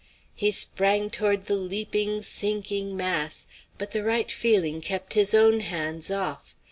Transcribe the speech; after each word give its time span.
He 0.33 0.49
sprang 0.49 1.11
toward 1.11 1.43
the 1.43 1.55
leaping, 1.55 2.23
sinking 2.23 2.97
mass; 2.97 3.45
but 3.77 3.91
the 3.91 4.03
right 4.03 4.31
feeling 4.31 4.81
kept 4.81 5.13
his 5.13 5.35
own 5.35 5.59
hands 5.59 6.09
off. 6.09 6.55